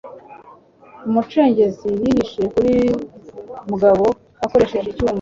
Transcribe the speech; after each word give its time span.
Umucengezi 1.07 1.89
yihishe 2.01 2.41
kuri 2.53 2.73
Mugabo 3.69 4.05
akoresheje 4.45 4.87
icyuma. 4.89 5.09